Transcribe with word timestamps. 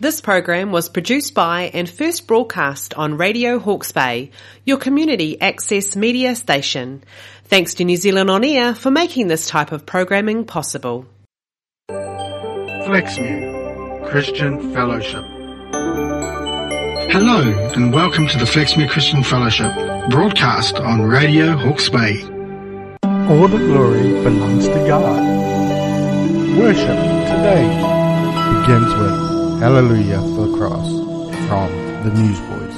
This 0.00 0.20
program 0.20 0.70
was 0.70 0.88
produced 0.88 1.34
by 1.34 1.72
and 1.74 1.90
first 1.90 2.28
broadcast 2.28 2.94
on 2.94 3.16
Radio 3.16 3.58
Hawke's 3.58 3.90
Bay, 3.90 4.30
your 4.64 4.76
community 4.76 5.40
access 5.40 5.96
media 5.96 6.36
station. 6.36 7.02
Thanks 7.46 7.74
to 7.74 7.84
New 7.84 7.96
Zealand 7.96 8.30
On 8.30 8.44
Air 8.44 8.76
for 8.76 8.92
making 8.92 9.26
this 9.26 9.48
type 9.48 9.72
of 9.72 9.86
programming 9.86 10.44
possible. 10.44 11.04
Flaxmere 11.90 14.08
Christian 14.08 14.72
Fellowship. 14.72 15.24
Hello 17.10 17.72
and 17.74 17.92
welcome 17.92 18.28
to 18.28 18.38
the 18.38 18.44
Flaxmere 18.44 18.88
Christian 18.88 19.24
Fellowship, 19.24 19.74
broadcast 20.10 20.76
on 20.76 21.02
Radio 21.02 21.56
Hawke's 21.56 21.88
Bay. 21.88 22.22
All 23.02 23.48
the 23.48 23.58
glory 23.58 24.12
belongs 24.22 24.68
to 24.68 24.78
God. 24.86 25.18
Worship 26.56 26.86
today 26.86 27.66
begins 28.62 28.94
with 28.94 29.27
Hallelujah 29.58 30.20
for 30.20 30.46
the 30.46 30.56
Cross 30.56 30.88
from 31.48 31.68
the 32.04 32.10
Newsboys. 32.14 32.76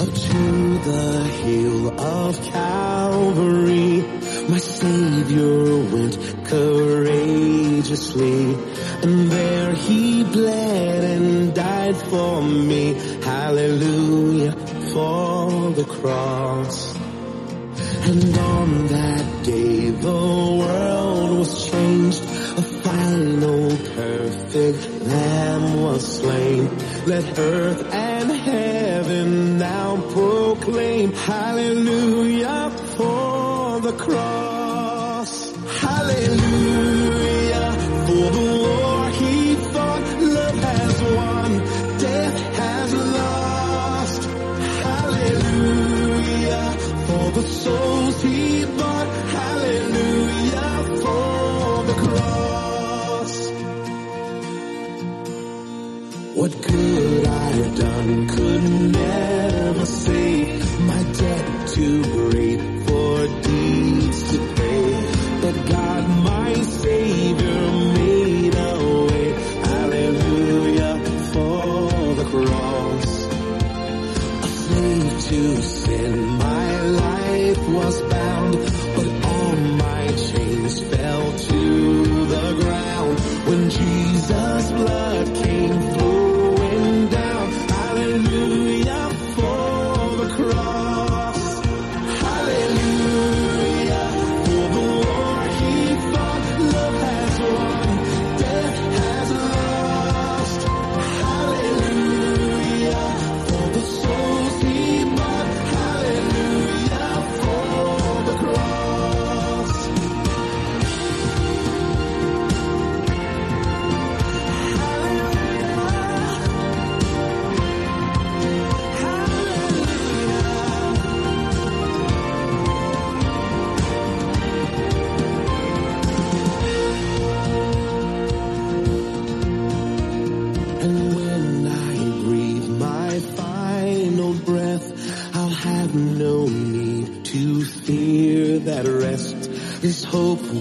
Up 0.00 0.08
to 0.08 0.78
the 0.90 1.12
hill 1.44 2.00
of 2.00 2.32
Calvary, 2.46 4.02
my 4.48 4.58
Savior 4.58 5.76
went 5.94 6.16
courageously, 6.46 8.56
and 9.02 9.30
there 9.30 9.72
he 9.72 10.24
bled 10.24 11.04
and 11.04 11.54
died 11.54 11.96
for 11.96 12.42
me. 12.42 12.94
Hallelujah 13.22 14.52
for 14.92 15.70
the 15.72 15.84
cross. 15.84 16.94
And 18.08 18.38
on 18.38 18.86
that 18.88 19.44
day 19.44 19.90
the 19.90 20.56
world 20.62 21.38
was 21.38 21.70
changed. 21.70 22.22
A 22.58 22.62
final 22.62 23.68
perfect 23.96 25.02
lamb 25.06 25.82
was 25.82 26.18
slain. 26.18 26.68
Let 27.06 27.38
earth 27.38 27.94
and 27.94 28.30
heaven 28.30 29.58
now 29.58 29.96
proclaim 30.12 31.12
hallelujah 31.12 32.69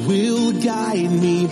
will 0.08 0.52
guide 0.54 1.12
me 1.12 1.48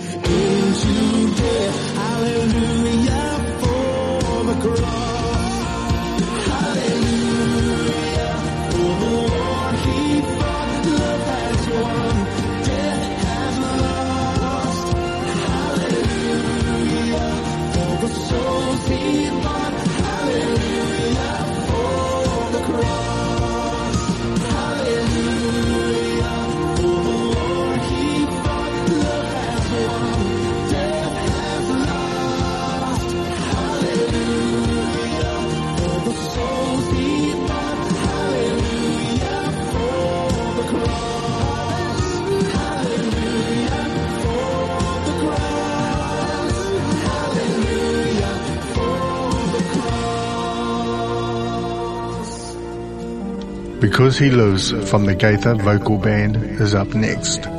Because 53.88 54.20
He 54.20 54.30
Lives 54.30 54.74
from 54.90 55.06
the 55.06 55.16
Gaither 55.16 55.56
Vocal 55.56 55.98
Band 55.98 56.36
is 56.60 56.76
up 56.76 56.90
next. 56.90 57.57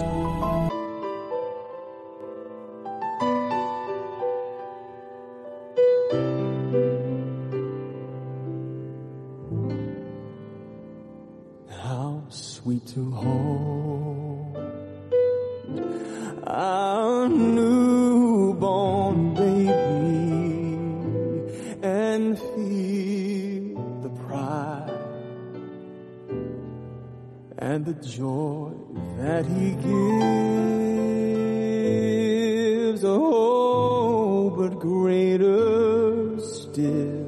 Gives. 33.00 33.04
Oh, 33.04 34.50
but 34.50 34.78
greater 34.78 36.40
still 36.40 37.26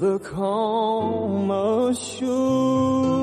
the 0.00 0.18
calm 0.18 1.50
assurance 1.50 3.21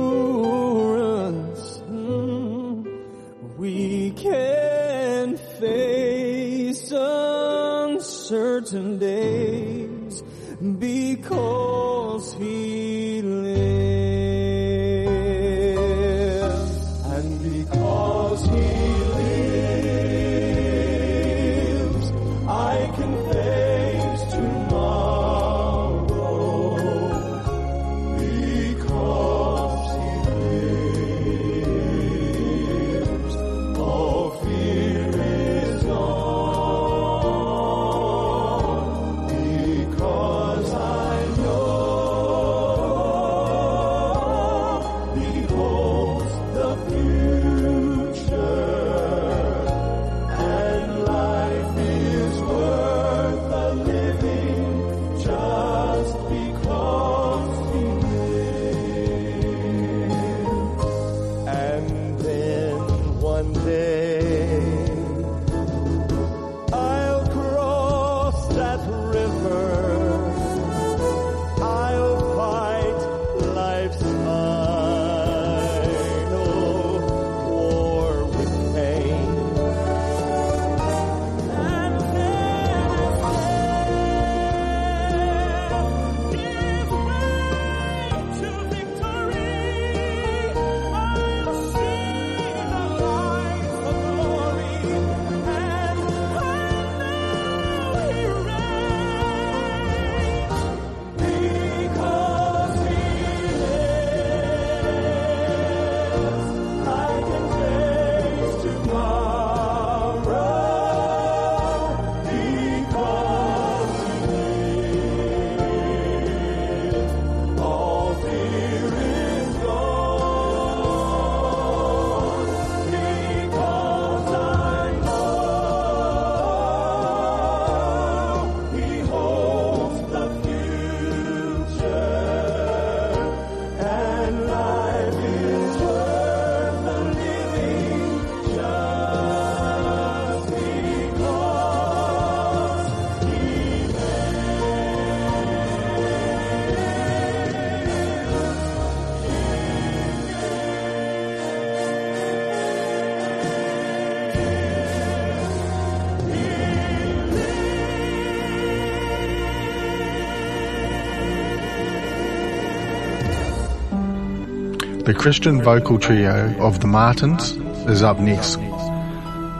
The 165.10 165.16
Christian 165.16 165.64
vocal 165.64 165.98
trio 165.98 166.56
of 166.60 166.82
the 166.82 166.86
Martins 166.86 167.54
is 167.90 168.04
up 168.04 168.20
next. 168.20 168.58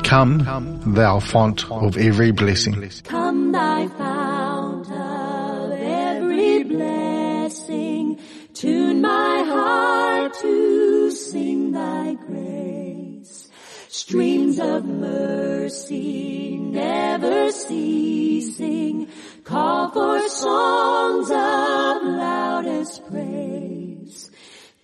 Come, 0.04 0.46
thou 0.86 1.20
font 1.20 1.66
of 1.72 1.98
every 1.98 2.30
blessing. 2.30 2.88
Come, 3.06 3.52
thy 3.52 3.88
fount 3.88 4.92
of 4.92 5.72
every 5.72 6.62
blessing. 6.66 8.20
Tune 8.54 9.02
my 9.02 9.44
heart 9.48 10.36
to 10.36 11.10
sing 11.10 11.72
thy 11.72 12.14
grace. 12.14 13.50
Streams 13.88 14.60
of 14.60 14.86
mercy 14.86 16.60
never 16.60 17.52
ceasing. 17.52 19.08
Call 19.44 19.90
for 19.90 20.30
songs 20.30 21.32
of 21.32 22.04
loudest 22.04 23.10
praise. 23.10 23.79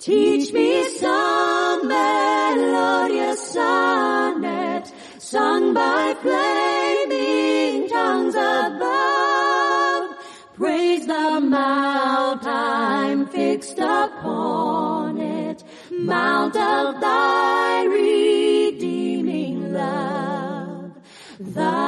Teach 0.06 0.54
me 0.54 0.88
some 1.00 1.88
melodious 1.88 3.54
sonnet 3.54 4.94
sung 5.18 5.74
by 5.74 6.14
flaming 6.22 7.90
tongues 7.90 8.36
above. 8.36 10.16
Praise 10.54 11.08
the 11.08 11.42
mount 11.42 12.46
I'm 12.46 13.26
fixed 13.26 13.80
upon 13.80 15.18
it, 15.18 15.64
mount 15.90 16.56
of 16.56 17.02
thy 17.02 17.86
redeeming 17.86 19.74
love. 19.74 20.92
Thy 21.40 21.85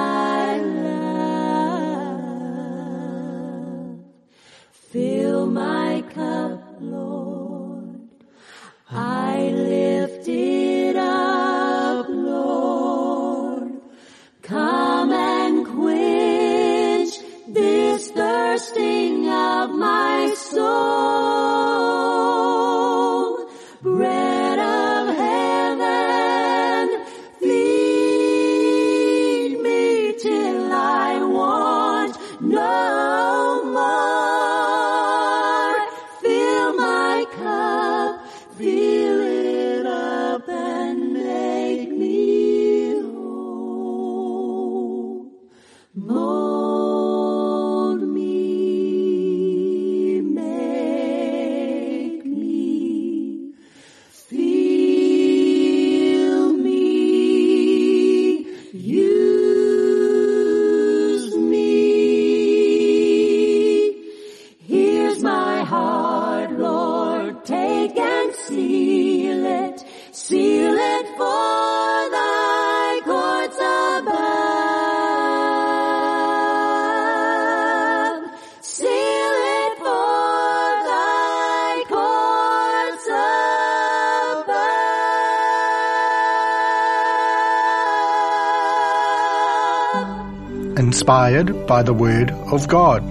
inspired 91.08 91.66
by 91.68 91.82
the 91.84 91.94
Word 91.94 92.32
of 92.52 92.68
God. 92.68 93.02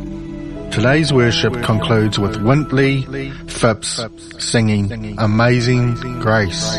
Today's 0.70 1.14
worship 1.14 1.54
concludes 1.62 2.18
with 2.18 2.36
Wintley 2.36 3.32
Phipps 3.50 3.98
singing 4.38 5.18
Amazing 5.18 5.94
Grace. 6.20 6.76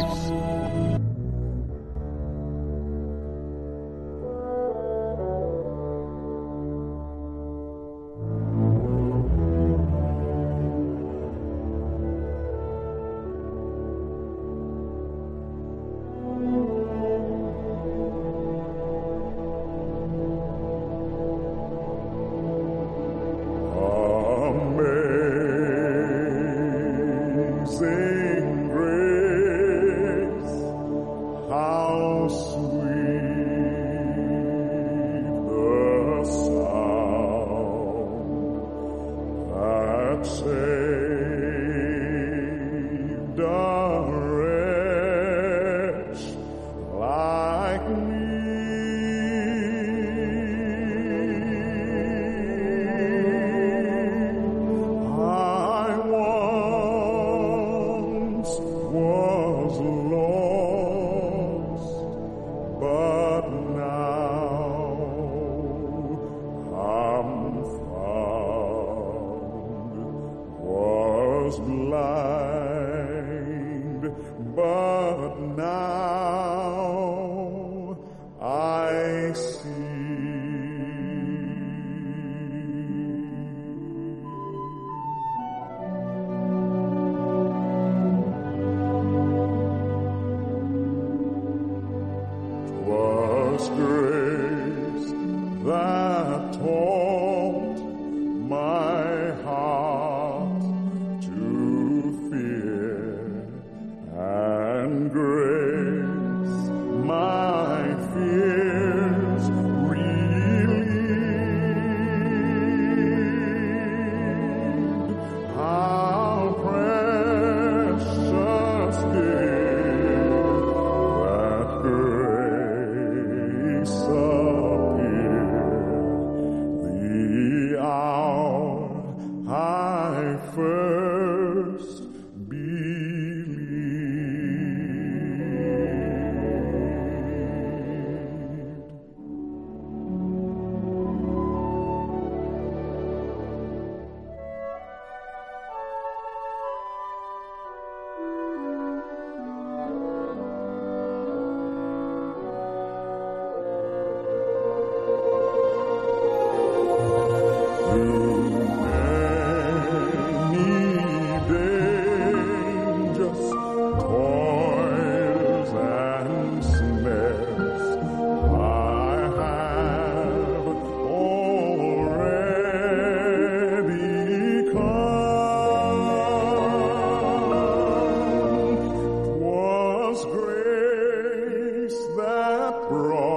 cross. 182.86 183.37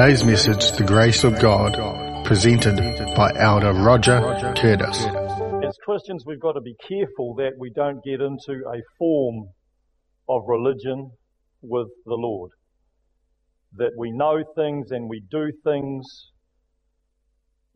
Today's 0.00 0.24
message, 0.24 0.72
The 0.78 0.84
Grace 0.84 1.24
of 1.24 1.38
God, 1.38 2.24
presented 2.24 2.78
by 3.14 3.32
Elder 3.36 3.74
Roger 3.74 4.18
Curtis. 4.56 5.04
As 5.04 5.76
Christians, 5.84 6.24
we've 6.26 6.40
got 6.40 6.52
to 6.52 6.62
be 6.62 6.74
careful 6.88 7.34
that 7.34 7.52
we 7.58 7.70
don't 7.76 8.02
get 8.02 8.22
into 8.22 8.62
a 8.66 8.80
form 8.98 9.48
of 10.26 10.44
religion 10.46 11.10
with 11.60 11.88
the 12.06 12.14
Lord. 12.14 12.50
That 13.74 13.90
we 13.98 14.10
know 14.10 14.42
things 14.56 14.90
and 14.90 15.06
we 15.06 15.22
do 15.30 15.52
things 15.64 16.06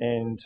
and 0.01 0.39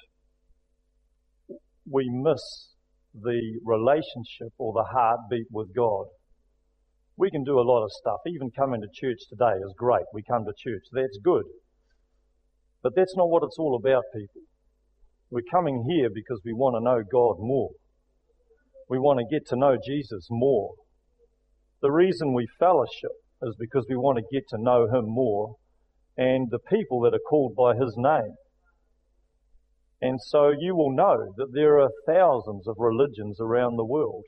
we 1.88 2.10
miss 2.10 2.72
the 3.14 3.40
relationship 3.64 4.52
or 4.58 4.72
the 4.72 4.86
heartbeat 4.92 5.46
with 5.52 5.68
God. 5.76 6.06
We 7.16 7.30
can 7.30 7.44
do 7.44 7.60
a 7.60 7.62
lot 7.62 7.84
of 7.84 7.92
stuff. 7.92 8.18
Even 8.26 8.50
coming 8.50 8.80
to 8.80 8.88
church 8.92 9.18
today 9.30 9.54
is 9.64 9.74
great. 9.78 10.06
We 10.12 10.24
come 10.28 10.44
to 10.44 10.52
church. 10.58 10.82
That's 10.92 11.20
good. 11.22 11.44
But 12.82 12.92
that's 12.94 13.16
not 13.16 13.28
what 13.28 13.42
it's 13.42 13.58
all 13.58 13.76
about, 13.76 14.04
people. 14.14 14.42
We're 15.30 15.50
coming 15.50 15.84
here 15.88 16.08
because 16.12 16.40
we 16.44 16.52
want 16.52 16.76
to 16.76 16.84
know 16.84 17.02
God 17.10 17.36
more. 17.38 17.70
We 18.88 18.98
want 18.98 19.18
to 19.18 19.26
get 19.30 19.46
to 19.48 19.56
know 19.56 19.76
Jesus 19.84 20.28
more. 20.30 20.72
The 21.82 21.90
reason 21.90 22.32
we 22.32 22.46
fellowship 22.58 23.12
is 23.42 23.54
because 23.58 23.86
we 23.88 23.96
want 23.96 24.18
to 24.18 24.34
get 24.36 24.44
to 24.50 24.60
know 24.60 24.86
Him 24.86 25.04
more 25.06 25.56
and 26.16 26.48
the 26.50 26.58
people 26.58 27.00
that 27.02 27.14
are 27.14 27.28
called 27.28 27.54
by 27.54 27.74
His 27.74 27.94
name. 27.96 28.34
And 30.00 30.18
so 30.20 30.52
you 30.56 30.76
will 30.76 30.94
know 30.94 31.32
that 31.36 31.52
there 31.52 31.78
are 31.80 31.90
thousands 32.06 32.66
of 32.68 32.76
religions 32.78 33.38
around 33.40 33.76
the 33.76 33.84
world. 33.84 34.24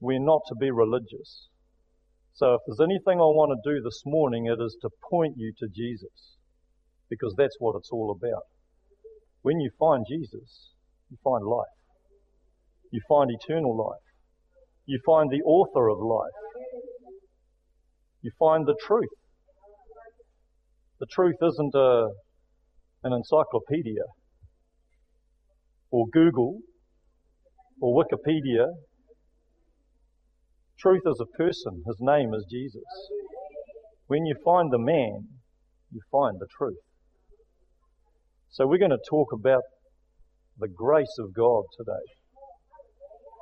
We're 0.00 0.18
not 0.18 0.42
to 0.48 0.54
be 0.54 0.70
religious. 0.70 1.48
So 2.34 2.54
if 2.54 2.60
there's 2.66 2.80
anything 2.80 3.18
I 3.20 3.32
want 3.32 3.52
to 3.52 3.70
do 3.74 3.80
this 3.80 4.02
morning, 4.04 4.46
it 4.46 4.62
is 4.62 4.76
to 4.82 4.90
point 5.10 5.34
you 5.36 5.52
to 5.58 5.68
Jesus. 5.74 6.35
Because 7.08 7.34
that's 7.36 7.56
what 7.58 7.76
it's 7.78 7.90
all 7.92 8.10
about. 8.10 8.42
When 9.42 9.60
you 9.60 9.70
find 9.78 10.04
Jesus, 10.08 10.70
you 11.10 11.16
find 11.22 11.44
life. 11.44 11.76
You 12.90 13.00
find 13.08 13.30
eternal 13.30 13.76
life. 13.76 14.02
You 14.86 15.00
find 15.06 15.30
the 15.30 15.42
author 15.44 15.88
of 15.88 15.98
life. 15.98 16.36
You 18.22 18.30
find 18.38 18.66
the 18.66 18.76
truth. 18.86 19.08
The 20.98 21.06
truth 21.12 21.36
isn't 21.42 21.74
a, 21.74 22.08
an 23.04 23.12
encyclopedia 23.12 24.02
or 25.90 26.06
Google 26.12 26.58
or 27.80 28.02
Wikipedia. 28.02 28.66
Truth 30.78 31.02
is 31.06 31.20
a 31.20 31.36
person. 31.36 31.82
His 31.86 31.98
name 32.00 32.32
is 32.34 32.44
Jesus. 32.50 32.82
When 34.06 34.24
you 34.24 34.36
find 34.44 34.72
the 34.72 34.78
man, 34.78 35.28
you 35.92 36.00
find 36.10 36.38
the 36.38 36.46
truth. 36.58 36.85
So 38.56 38.66
we're 38.66 38.78
going 38.78 38.90
to 38.90 39.10
talk 39.10 39.34
about 39.34 39.60
the 40.58 40.66
grace 40.66 41.14
of 41.18 41.34
God 41.34 41.64
today. 41.76 42.06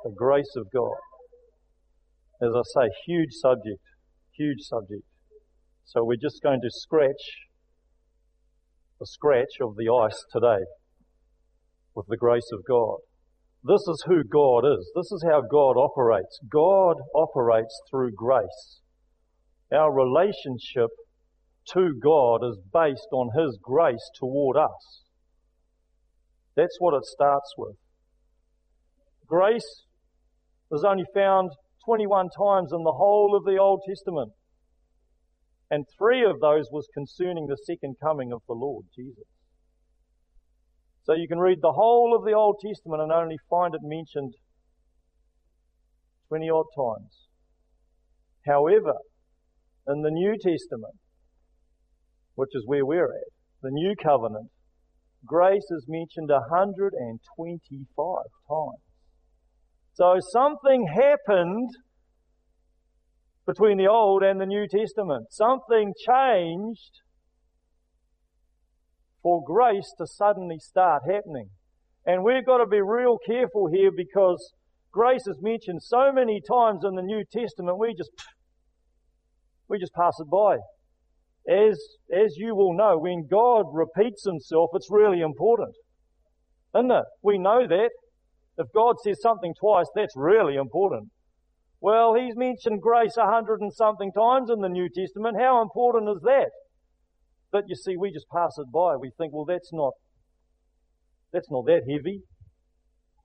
The 0.03 0.11
grace 0.13 0.53
of 0.57 0.67
God. 0.73 0.97
As 2.41 2.49
I 2.53 2.61
say, 2.73 2.89
huge 3.07 3.29
subject. 3.31 3.79
Huge 4.37 4.59
subject. 4.59 5.03
So 5.85 6.03
we're 6.03 6.21
just 6.21 6.43
going 6.43 6.59
to 6.59 6.67
scratch 6.69 7.47
the 8.99 9.05
scratch 9.05 9.61
of 9.61 9.77
the 9.77 9.87
ice 9.89 10.21
today 10.33 10.65
with 11.95 12.07
the 12.09 12.17
grace 12.17 12.51
of 12.51 12.65
God. 12.67 12.97
This 13.63 13.87
is 13.87 14.03
who 14.07 14.21
God 14.21 14.65
is. 14.65 14.91
This 14.97 15.13
is 15.13 15.23
how 15.25 15.43
God 15.49 15.77
operates. 15.77 16.41
God 16.51 16.97
operates 17.15 17.73
through 17.89 18.11
grace. 18.17 18.81
Our 19.73 19.93
relationship 19.93 20.89
to 21.69 21.93
God 22.03 22.43
is 22.43 22.57
based 22.73 23.07
on 23.13 23.29
His 23.33 23.57
grace 23.63 24.09
toward 24.19 24.57
us. 24.57 25.04
That's 26.55 26.77
what 26.79 26.95
it 26.95 27.05
starts 27.05 27.53
with. 27.57 27.75
Grace 29.27 29.83
was 30.69 30.83
only 30.83 31.05
found 31.13 31.51
21 31.85 32.29
times 32.37 32.71
in 32.71 32.83
the 32.83 32.95
whole 32.97 33.35
of 33.35 33.43
the 33.43 33.57
Old 33.57 33.81
Testament. 33.87 34.31
And 35.69 35.85
three 35.97 36.23
of 36.23 36.39
those 36.39 36.69
was 36.71 36.87
concerning 36.93 37.47
the 37.47 37.57
second 37.65 37.95
coming 38.01 38.31
of 38.31 38.41
the 38.47 38.53
Lord 38.53 38.85
Jesus. 38.95 39.25
So 41.03 41.13
you 41.13 41.27
can 41.27 41.39
read 41.39 41.59
the 41.61 41.73
whole 41.73 42.15
of 42.15 42.25
the 42.25 42.33
Old 42.33 42.57
Testament 42.65 43.01
and 43.01 43.11
only 43.11 43.37
find 43.49 43.75
it 43.75 43.81
mentioned 43.83 44.33
20 46.29 46.49
odd 46.49 46.65
times. 46.75 47.27
However, 48.47 48.95
in 49.87 50.01
the 50.01 50.09
New 50.09 50.33
Testament, 50.33 50.95
which 52.35 52.49
is 52.53 52.63
where 52.65 52.85
we're 52.85 53.05
at, 53.05 53.31
the 53.61 53.69
New 53.71 53.95
Covenant, 54.01 54.49
grace 55.25 55.69
is 55.71 55.85
mentioned 55.87 56.29
125 56.29 58.15
times. 58.49 58.81
So 59.93 60.17
something 60.19 60.87
happened 60.87 61.69
between 63.45 63.77
the 63.77 63.87
Old 63.87 64.23
and 64.23 64.41
the 64.41 64.45
New 64.45 64.67
Testament. 64.67 65.27
Something 65.31 65.93
changed 66.05 67.01
for 69.21 69.41
grace 69.43 69.93
to 69.97 70.05
suddenly 70.05 70.57
start 70.59 71.03
happening. 71.09 71.49
And 72.05 72.23
we've 72.23 72.45
got 72.45 72.57
to 72.57 72.67
be 72.67 72.81
real 72.81 73.17
careful 73.25 73.69
here 73.71 73.91
because 73.95 74.53
grace 74.91 75.27
is 75.27 75.39
mentioned 75.41 75.81
so 75.81 76.11
many 76.11 76.41
times 76.41 76.83
in 76.83 76.95
the 76.95 77.01
New 77.01 77.23
Testament, 77.31 77.79
we 77.79 77.95
just, 77.97 78.11
we 79.67 79.79
just 79.79 79.93
pass 79.93 80.13
it 80.19 80.29
by. 80.29 80.57
As, 81.49 81.79
as 82.11 82.35
you 82.37 82.55
will 82.55 82.75
know, 82.75 82.97
when 82.97 83.27
God 83.29 83.65
repeats 83.71 84.23
himself, 84.25 84.71
it's 84.73 84.89
really 84.89 85.21
important. 85.21 85.75
Isn't 86.75 86.91
it? 86.91 87.03
We 87.21 87.37
know 87.37 87.67
that. 87.67 87.89
If 88.57 88.67
God 88.73 88.95
says 89.03 89.21
something 89.21 89.53
twice, 89.59 89.87
that's 89.95 90.15
really 90.15 90.55
important. 90.55 91.09
Well, 91.81 92.15
he's 92.15 92.35
mentioned 92.35 92.81
grace 92.81 93.17
a 93.17 93.25
hundred 93.25 93.61
and 93.61 93.71
something 93.71 94.11
times 94.11 94.49
in 94.49 94.61
the 94.61 94.69
New 94.69 94.89
Testament. 94.89 95.37
How 95.39 95.61
important 95.61 96.09
is 96.09 96.21
that? 96.23 96.49
But 97.51 97.65
you 97.67 97.75
see, 97.75 97.95
we 97.97 98.11
just 98.11 98.27
pass 98.33 98.57
it 98.57 98.71
by. 98.73 98.95
We 98.95 99.11
think, 99.17 99.33
well, 99.33 99.45
that's 99.45 99.71
not, 99.71 99.93
that's 101.31 101.51
not 101.51 101.65
that 101.65 101.81
heavy. 101.89 102.21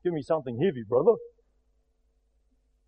Give 0.04 0.12
me 0.12 0.22
something 0.22 0.58
heavy, 0.62 0.82
brother. 0.88 1.14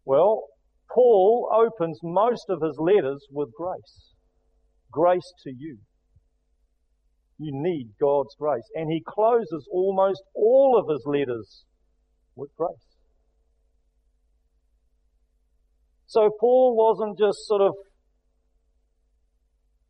Well, 0.04 0.44
Paul 0.92 1.48
opens 1.54 2.00
most 2.02 2.46
of 2.48 2.60
his 2.60 2.76
letters 2.78 3.24
with 3.30 3.48
grace. 3.56 4.11
Grace 4.92 5.32
to 5.44 5.50
you. 5.50 5.78
You 7.38 7.50
need 7.52 7.94
God's 8.00 8.34
grace. 8.38 8.68
And 8.74 8.90
he 8.92 9.02
closes 9.06 9.66
almost 9.72 10.22
all 10.34 10.78
of 10.78 10.92
his 10.92 11.02
letters 11.06 11.64
with 12.36 12.50
grace. 12.56 12.92
So 16.06 16.30
Paul 16.38 16.76
wasn't 16.76 17.18
just 17.18 17.38
sort 17.46 17.62
of 17.62 17.72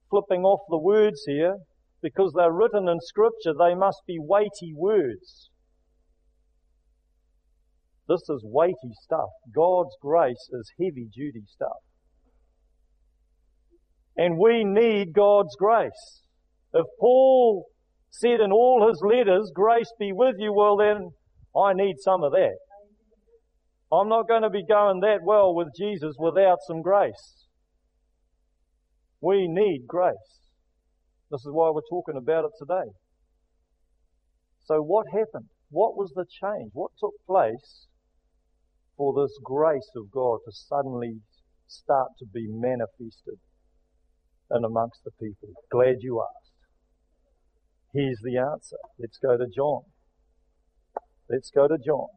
flipping 0.09 0.45
off 0.45 0.61
the 0.69 0.79
words 0.79 1.25
here 1.27 1.57
because 2.01 2.33
they're 2.37 2.53
written 2.53 2.89
in 2.89 3.01
scripture. 3.01 3.53
They 3.59 3.75
must 3.75 4.03
be 4.07 4.19
weighty 4.19 4.73
words. 4.75 5.51
This 8.09 8.23
is 8.29 8.43
weighty 8.45 8.93
stuff. 9.03 9.31
God's 9.55 9.97
grace 10.01 10.49
is 10.53 10.71
heavy 10.79 11.09
duty 11.13 11.43
stuff. 11.47 11.81
And 14.17 14.39
we 14.39 14.65
need 14.65 15.15
God's 15.15 15.55
grace. 15.57 16.23
If 16.75 16.87
Paul 17.01 17.67
said 18.11 18.41
in 18.41 18.53
all 18.53 18.87
his 18.89 19.03
letters, 19.03 19.51
grace 19.55 19.91
be 19.99 20.13
with 20.13 20.37
you, 20.39 20.53
well 20.53 20.77
then, 20.77 21.11
I 21.57 21.73
need 21.73 21.97
some 21.99 22.23
of 22.23 22.33
that. 22.33 22.57
I'm 23.93 24.09
not 24.09 24.29
going 24.29 24.43
to 24.43 24.51
be 24.51 24.65
going 24.67 25.01
that 25.01 25.21
well 25.23 25.55
with 25.55 25.69
Jesus 25.79 26.15
without 26.19 26.59
some 26.67 26.83
grace. 26.83 27.47
We 29.21 29.47
need 29.49 29.87
grace. 29.87 30.15
This 31.31 31.41
is 31.41 31.53
why 31.53 31.71
we're 31.71 31.83
talking 31.91 32.17
about 32.17 32.45
it 32.45 32.53
today. 32.59 32.91
So 34.65 34.81
what 34.81 35.07
happened? 35.13 35.49
What 35.71 35.97
was 35.97 36.13
the 36.15 36.25
change? 36.25 36.71
What 36.73 36.93
took 36.99 37.15
place 37.27 37.87
for 38.97 39.15
this 39.15 39.39
grace 39.43 39.91
of 39.97 40.11
God 40.11 40.39
to 40.45 40.53
suddenly 40.53 41.21
start 41.67 42.09
to 42.19 42.27
be 42.27 42.47
manifested 42.49 43.39
in 44.51 44.65
amongst 44.65 45.01
the 45.05 45.11
people? 45.21 45.49
Glad 45.71 45.97
you 46.01 46.23
asked. 46.23 46.53
Here's 47.95 48.21
the 48.23 48.39
answer. 48.39 48.77
Let's 48.99 49.19
go 49.19 49.37
to 49.37 49.47
John. 49.55 49.83
Let's 51.29 51.51
go 51.51 51.69
to 51.69 51.77
John. 51.85 52.09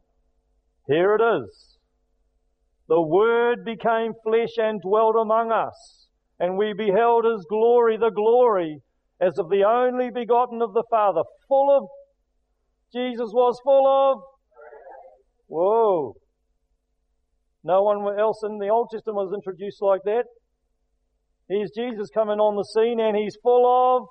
Here 0.88 1.14
it 1.14 1.22
is. 1.22 1.78
The 2.88 3.00
Word 3.00 3.64
became 3.64 4.12
flesh 4.22 4.56
and 4.58 4.80
dwelt 4.80 5.16
among 5.20 5.50
us, 5.50 6.08
and 6.38 6.56
we 6.56 6.72
beheld 6.72 7.24
His 7.24 7.44
glory, 7.48 7.96
the 7.96 8.10
glory 8.10 8.82
as 9.20 9.38
of 9.38 9.48
the 9.48 9.64
only 9.64 10.10
begotten 10.10 10.60
of 10.60 10.74
the 10.74 10.84
Father, 10.90 11.22
full 11.48 11.76
of, 11.76 11.88
Jesus 12.92 13.30
was 13.32 13.58
full 13.64 13.86
of, 13.86 14.18
whoa. 15.46 16.14
No 17.64 17.82
one 17.82 18.18
else 18.18 18.42
in 18.44 18.58
the 18.58 18.68
Old 18.68 18.88
Testament 18.92 19.16
was 19.16 19.34
introduced 19.34 19.82
like 19.82 20.02
that. 20.04 20.24
Here's 21.48 21.70
Jesus 21.76 22.08
coming 22.12 22.38
on 22.38 22.56
the 22.56 22.64
scene 22.64 22.98
and 22.98 23.16
He's 23.16 23.36
full 23.42 23.66
of 23.66 24.08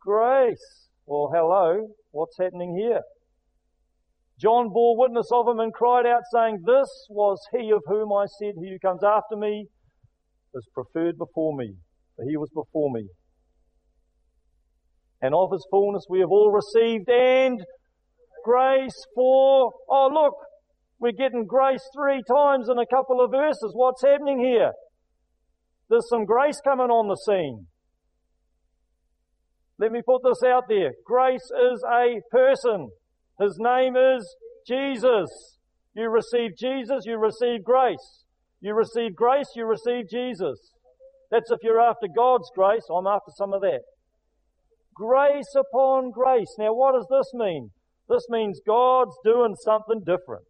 grace. 0.00 0.88
Well, 1.06 1.30
hello. 1.34 1.88
What's 2.12 2.36
happening 2.38 2.76
here? 2.78 3.00
John 4.40 4.68
bore 4.72 4.96
witness 4.96 5.28
of 5.32 5.48
him 5.48 5.58
and 5.58 5.72
cried 5.72 6.06
out 6.06 6.22
saying, 6.32 6.62
This 6.64 6.88
was 7.10 7.40
he 7.52 7.72
of 7.72 7.82
whom 7.86 8.12
I 8.12 8.26
said, 8.38 8.54
He 8.62 8.70
who 8.70 8.78
comes 8.78 9.02
after 9.02 9.36
me 9.36 9.66
is 10.54 10.68
preferred 10.72 11.18
before 11.18 11.56
me, 11.56 11.74
for 12.14 12.24
he 12.28 12.36
was 12.36 12.50
before 12.54 12.92
me. 12.92 13.08
And 15.20 15.34
of 15.34 15.50
his 15.50 15.66
fullness 15.70 16.06
we 16.08 16.20
have 16.20 16.30
all 16.30 16.52
received 16.52 17.10
and 17.10 17.60
grace 18.44 19.04
for, 19.16 19.72
oh 19.90 20.08
look, 20.12 20.34
we're 21.00 21.12
getting 21.12 21.44
grace 21.44 21.82
three 21.92 22.22
times 22.30 22.68
in 22.68 22.78
a 22.78 22.86
couple 22.86 23.20
of 23.20 23.32
verses. 23.32 23.72
What's 23.74 24.02
happening 24.02 24.38
here? 24.38 24.70
There's 25.88 26.08
some 26.08 26.24
grace 26.24 26.60
coming 26.62 26.90
on 26.90 27.08
the 27.08 27.16
scene. 27.16 27.66
Let 29.78 29.92
me 29.92 30.00
put 30.04 30.22
this 30.24 30.42
out 30.44 30.64
there. 30.68 30.92
Grace 31.04 31.50
is 31.72 31.84
a 31.88 32.20
person. 32.30 32.90
His 33.40 33.56
name 33.58 33.94
is 33.96 34.36
Jesus. 34.66 35.58
You 35.94 36.10
receive 36.10 36.56
Jesus, 36.58 37.04
you 37.06 37.16
receive 37.16 37.64
grace. 37.64 38.24
You 38.60 38.74
receive 38.74 39.14
grace, 39.14 39.48
you 39.54 39.64
receive 39.66 40.08
Jesus. 40.10 40.72
That's 41.30 41.50
if 41.50 41.60
you're 41.62 41.80
after 41.80 42.06
God's 42.14 42.50
grace. 42.54 42.84
I'm 42.92 43.06
after 43.06 43.30
some 43.36 43.52
of 43.52 43.60
that. 43.62 43.80
Grace 44.94 45.54
upon 45.56 46.10
grace. 46.10 46.54
Now 46.58 46.74
what 46.74 46.94
does 46.94 47.06
this 47.08 47.30
mean? 47.34 47.70
This 48.08 48.26
means 48.28 48.60
God's 48.66 49.14
doing 49.24 49.54
something 49.64 50.00
different. 50.00 50.44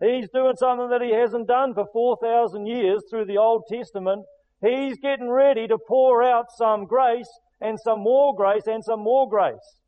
He's 0.00 0.28
doing 0.32 0.54
something 0.56 0.90
that 0.90 1.02
He 1.02 1.14
hasn't 1.14 1.48
done 1.48 1.74
for 1.74 1.86
4,000 1.92 2.66
years 2.66 3.02
through 3.10 3.24
the 3.26 3.38
Old 3.38 3.64
Testament. 3.70 4.24
He's 4.64 4.98
getting 4.98 5.28
ready 5.28 5.66
to 5.68 5.76
pour 5.76 6.22
out 6.22 6.46
some 6.56 6.86
grace 6.86 7.28
and 7.60 7.78
some 7.78 8.00
more 8.00 8.34
grace 8.34 8.66
and 8.66 8.82
some 8.82 9.00
more 9.00 9.28
grace. 9.28 9.80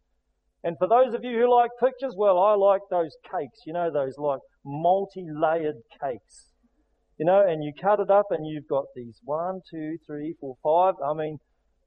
And 0.63 0.77
for 0.79 0.89
those 0.89 1.15
of 1.15 1.25
you 1.25 1.39
who 1.39 1.55
like 1.55 1.71
pictures, 1.81 2.15
well, 2.17 2.39
I 2.39 2.55
like 2.55 2.83
those 2.91 3.17
cakes, 3.25 3.61
you 3.67 3.73
know, 3.73 3.91
those 3.91 4.19
like 4.19 4.41
multi-layered 4.65 5.77
cakes. 6.03 6.51
You 7.19 7.25
know, 7.25 7.43
and 7.47 7.65
you 7.65 7.73
cut 7.81 8.01
it 8.01 8.11
up 8.11 8.27
and 8.31 8.47
you've 8.47 8.69
got 8.69 8.85
these 8.95 9.21
one, 9.25 9.61
two, 9.71 9.97
three, 10.07 10.35
four, 10.39 10.57
five. 10.63 10.95
I 11.03 11.15
mean, 11.15 11.39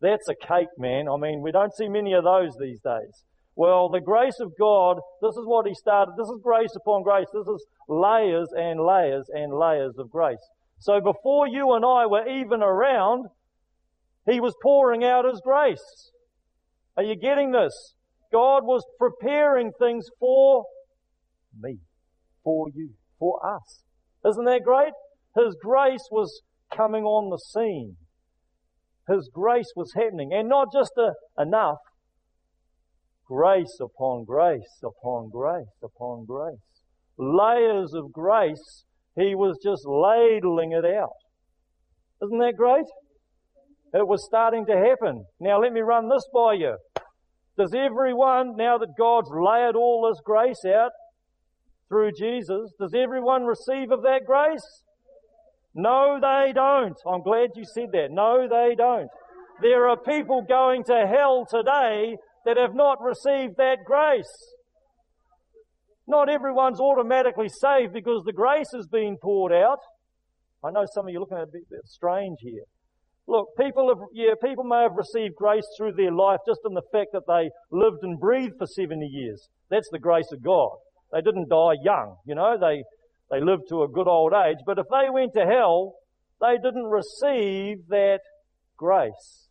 that's 0.02 0.28
a 0.28 0.34
cake, 0.34 0.70
man. 0.78 1.08
I 1.08 1.18
mean, 1.18 1.42
we 1.42 1.52
don't 1.52 1.76
see 1.76 1.88
many 1.88 2.14
of 2.14 2.24
those 2.24 2.56
these 2.60 2.80
days. 2.80 3.26
Well, 3.56 3.90
the 3.90 4.02
grace 4.02 4.40
of 4.40 4.54
God, 4.58 4.98
this 5.22 5.36
is 5.36 5.46
what 5.46 5.68
He 5.68 5.76
started. 5.76 6.14
This 6.18 6.30
is 6.30 6.40
grace 6.42 6.74
upon 6.76 7.04
grace. 7.04 7.28
This 7.34 7.46
is 7.46 7.66
layers 7.88 8.50
and 8.58 8.80
layers 8.80 9.30
and 9.32 9.54
layers 9.54 9.96
of 10.00 10.10
grace. 10.10 10.40
So 10.80 11.00
before 11.02 11.48
you 11.48 11.74
and 11.74 11.86
I 11.86 12.06
were 12.06 12.28
even 12.28 12.64
around, 12.64 13.26
He 14.30 14.40
was 14.40 14.56
pouring 14.62 15.04
out 15.04 15.26
His 15.26 15.42
grace. 15.44 16.12
Are 16.98 17.04
you 17.04 17.16
getting 17.16 17.52
this? 17.52 17.96
God 18.32 18.64
was 18.64 18.84
preparing 18.98 19.72
things 19.80 20.08
for 20.20 20.66
me, 21.60 21.78
for 22.44 22.68
you, 22.74 22.92
for 23.18 23.40
us. 23.46 23.84
Isn't 24.28 24.46
that 24.46 24.64
great? 24.64 24.94
His 25.36 25.56
grace 25.62 26.08
was 26.12 26.42
coming 26.76 27.04
on 27.04 27.30
the 27.30 27.38
scene. 27.38 27.96
His 29.08 29.30
grace 29.34 29.72
was 29.76 29.94
happening. 29.96 30.32
And 30.34 30.48
not 30.48 30.68
just 30.74 30.92
a, 30.98 31.14
enough. 31.42 31.78
Grace 33.26 33.78
upon 33.80 34.26
grace 34.26 34.82
upon 34.84 35.30
grace 35.30 35.78
upon 35.84 36.26
grace. 36.26 36.58
Layers 37.18 37.94
of 37.94 38.12
grace. 38.12 38.86
He 39.16 39.36
was 39.36 39.58
just 39.64 39.86
ladling 39.86 40.72
it 40.72 40.86
out. 40.86 41.16
Isn't 42.24 42.40
that 42.40 42.56
great? 42.58 42.86
It 43.94 44.08
was 44.08 44.26
starting 44.26 44.66
to 44.68 44.78
happen. 44.78 45.26
Now 45.40 45.62
let 45.62 45.74
me 45.74 45.82
run 45.82 46.10
this 46.10 46.26
by 46.34 46.54
you. 46.54 46.78
Does 47.58 47.74
everyone, 47.74 48.56
now 48.56 48.78
that 48.78 48.96
God's 48.98 49.30
layered 49.34 49.76
all 49.76 50.08
this 50.08 50.22
grace 50.24 50.64
out 50.66 50.92
through 51.90 52.12
Jesus, 52.18 52.72
does 52.80 52.94
everyone 52.94 53.44
receive 53.44 53.92
of 53.92 54.04
that 54.04 54.22
grace? 54.26 54.84
No, 55.74 56.20
they 56.22 56.54
don't. 56.54 56.96
I'm 57.06 57.22
glad 57.22 57.50
you 57.56 57.66
said 57.66 57.92
that. 57.94 58.12
No, 58.12 58.48
they 58.48 58.76
don't. 58.76 59.10
There 59.62 59.90
are 59.90 59.98
people 59.98 60.44
going 60.48 60.84
to 60.86 61.08
hell 61.08 61.46
today 61.50 62.16
that 62.46 62.58
have 62.58 62.76
not 62.76 63.02
received 63.02 63.56
that 63.58 63.80
grace. 63.86 64.54
Not 66.10 66.28
everyone's 66.28 66.80
automatically 66.80 67.50
saved 67.50 67.94
because 67.94 68.24
the 68.26 68.34
grace 68.34 68.72
has 68.74 68.88
been 68.88 69.16
poured 69.22 69.54
out. 69.54 69.78
I 70.66 70.72
know 70.72 70.86
some 70.94 71.06
of 71.06 71.12
you 71.12 71.20
are 71.20 71.22
looking 71.22 71.38
at 71.38 71.44
a 71.44 71.52
bit, 71.54 71.70
bit 71.70 71.86
strange 71.86 72.40
here. 72.42 72.64
Look, 73.28 73.50
people 73.60 73.88
have, 73.90 74.00
yeah, 74.12 74.34
people 74.44 74.64
may 74.64 74.82
have 74.82 74.98
received 74.98 75.36
grace 75.36 75.66
through 75.78 75.94
their 75.94 76.12
life 76.12 76.40
just 76.48 76.62
in 76.66 76.74
the 76.74 76.82
fact 76.92 77.10
that 77.14 77.28
they 77.28 77.52
lived 77.72 78.00
and 78.02 78.20
breathed 78.20 78.56
for 78.58 78.66
70 78.66 79.06
years. 79.06 79.48
That's 79.70 79.88
the 79.92 80.00
grace 80.00 80.32
of 80.34 80.44
God. 80.44 80.78
They 81.14 81.22
didn't 81.22 81.50
die 81.50 81.76
young, 81.84 82.18
you 82.26 82.34
know, 82.34 82.58
they, 82.60 82.84
they 83.30 83.40
lived 83.40 83.70
to 83.70 83.84
a 83.84 83.88
good 83.88 84.08
old 84.08 84.34
age. 84.34 84.58
But 84.66 84.80
if 84.80 84.86
they 84.90 85.10
went 85.12 85.34
to 85.34 85.46
hell, 85.46 85.94
they 86.42 86.56
didn't 86.56 86.90
receive 86.90 87.88
that 87.90 88.22
grace 88.78 89.50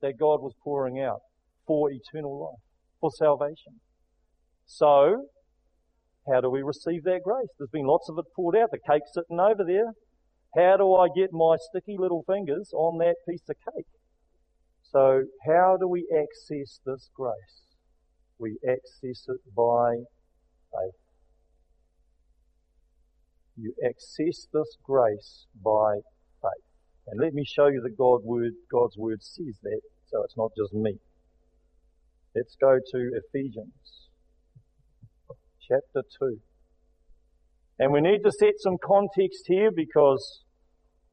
that 0.00 0.18
God 0.18 0.40
was 0.40 0.54
pouring 0.62 1.00
out 1.00 1.20
for 1.66 1.90
eternal 1.90 2.40
life, 2.40 2.62
for 3.00 3.10
salvation. 3.10 3.80
So, 4.64 5.26
how 6.32 6.40
do 6.40 6.50
we 6.50 6.62
receive 6.62 7.04
that 7.04 7.20
grace? 7.24 7.48
There's 7.58 7.70
been 7.70 7.86
lots 7.86 8.08
of 8.08 8.18
it 8.18 8.24
poured 8.34 8.56
out. 8.56 8.70
The 8.70 8.78
cake's 8.78 9.12
sitting 9.14 9.40
over 9.40 9.64
there. 9.64 9.92
How 10.56 10.76
do 10.76 10.94
I 10.94 11.08
get 11.14 11.30
my 11.32 11.56
sticky 11.70 11.96
little 11.98 12.24
fingers 12.26 12.70
on 12.74 12.98
that 12.98 13.16
piece 13.28 13.42
of 13.48 13.56
cake? 13.74 13.86
So 14.82 15.24
how 15.46 15.76
do 15.78 15.86
we 15.86 16.06
access 16.10 16.80
this 16.86 17.10
grace? 17.14 17.62
We 18.38 18.56
access 18.66 19.26
it 19.28 19.40
by 19.54 19.96
faith. 20.72 20.94
You 23.56 23.74
access 23.84 24.46
this 24.52 24.76
grace 24.84 25.46
by 25.62 25.96
faith. 26.40 26.64
And 27.08 27.20
let 27.20 27.34
me 27.34 27.44
show 27.44 27.66
you 27.66 27.80
that 27.82 27.98
God 27.98 28.20
word, 28.24 28.52
God's 28.70 28.96
word 28.96 29.22
says 29.22 29.58
that, 29.62 29.80
so 30.06 30.22
it's 30.22 30.36
not 30.36 30.52
just 30.56 30.72
me. 30.72 30.94
Let's 32.34 32.56
go 32.60 32.78
to 32.78 33.10
Ephesians 33.24 34.07
chapter 35.68 36.02
2. 36.20 36.38
And 37.78 37.92
we 37.92 38.00
need 38.00 38.20
to 38.24 38.32
set 38.32 38.54
some 38.58 38.76
context 38.82 39.44
here 39.46 39.70
because 39.74 40.42